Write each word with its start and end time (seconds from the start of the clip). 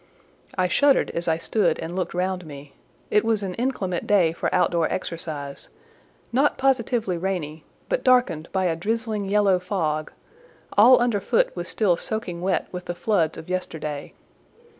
I 0.57 0.67
shuddered 0.67 1.11
as 1.11 1.27
I 1.27 1.37
stood 1.37 1.77
and 1.77 1.95
looked 1.95 2.15
round 2.15 2.43
me: 2.43 2.73
it 3.11 3.23
was 3.23 3.43
an 3.43 3.53
inclement 3.53 4.07
day 4.07 4.33
for 4.33 4.49
outdoor 4.51 4.91
exercise; 4.91 5.69
not 6.33 6.57
positively 6.57 7.19
rainy, 7.19 7.65
but 7.87 8.03
darkened 8.03 8.47
by 8.51 8.65
a 8.65 8.75
drizzling 8.75 9.25
yellow 9.29 9.59
fog; 9.59 10.11
all 10.75 10.99
under 10.99 11.19
foot 11.19 11.55
was 11.55 11.67
still 11.67 11.97
soaking 11.97 12.41
wet 12.41 12.65
with 12.71 12.85
the 12.85 12.95
floods 12.95 13.37
of 13.37 13.47
yesterday. 13.47 14.13